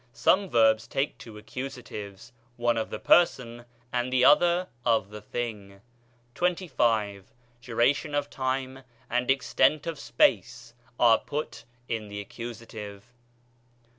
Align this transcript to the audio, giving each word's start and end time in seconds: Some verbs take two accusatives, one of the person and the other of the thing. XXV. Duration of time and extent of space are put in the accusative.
Some 0.13 0.49
verbs 0.49 0.87
take 0.87 1.15
two 1.19 1.37
accusatives, 1.37 2.31
one 2.57 2.75
of 2.75 2.89
the 2.89 2.97
person 2.97 3.65
and 3.93 4.11
the 4.11 4.25
other 4.25 4.67
of 4.83 5.11
the 5.11 5.21
thing. 5.21 5.79
XXV. 6.33 7.25
Duration 7.61 8.15
of 8.15 8.27
time 8.27 8.79
and 9.11 9.29
extent 9.29 9.85
of 9.85 9.99
space 9.99 10.73
are 10.99 11.19
put 11.19 11.65
in 11.87 12.07
the 12.07 12.19
accusative. 12.19 13.13